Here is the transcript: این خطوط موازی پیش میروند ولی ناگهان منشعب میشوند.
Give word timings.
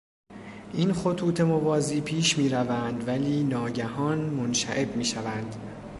این 0.73 0.93
خطوط 0.93 1.41
موازی 1.41 2.01
پیش 2.01 2.37
میروند 2.37 3.07
ولی 3.07 3.43
ناگهان 3.43 4.17
منشعب 4.19 4.95
میشوند. 4.95 5.55